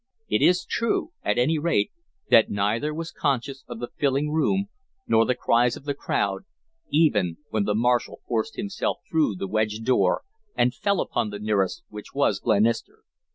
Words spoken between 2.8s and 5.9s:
was conscious of the filling room, nor the cries of